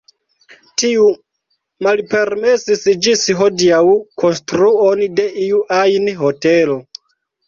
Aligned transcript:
Tiu 0.81 1.03
malpermesis 1.87 2.81
ĝis 3.07 3.25
hodiaŭ 3.41 3.81
konstruon 4.23 5.03
de 5.21 5.27
iu 5.49 5.61
ajn 5.81 6.09
hotelo. 6.23 6.79